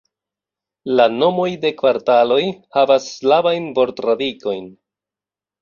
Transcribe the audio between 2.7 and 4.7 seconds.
havas slavajn vortradikojn.